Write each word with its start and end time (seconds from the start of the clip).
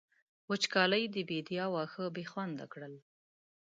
وچکالۍ 0.49 1.03
د 1.13 1.15
بېديا 1.29 1.65
واښه 1.73 2.05
بې 2.15 2.23
خونده 2.31 2.65
کړل. 2.73 2.93